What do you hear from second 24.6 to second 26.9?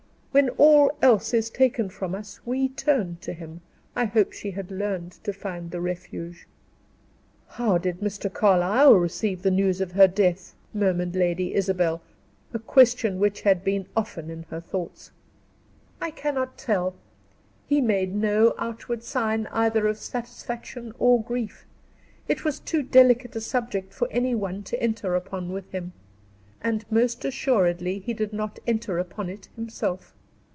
to enter upon with him, and